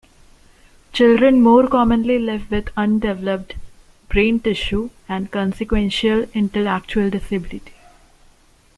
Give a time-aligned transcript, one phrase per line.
[0.93, 3.53] Children more commonly live with undeveloped
[4.09, 7.73] brain tissue and consequential intellectual disability.